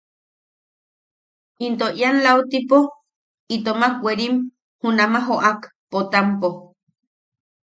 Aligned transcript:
Into 1.65 1.87
ian 2.01 2.17
lautipo 2.25 2.77
itommak 3.55 3.93
werim 4.05 4.35
junama 4.81 5.19
joʼak 5.27 5.59
Potampo. 5.91 6.49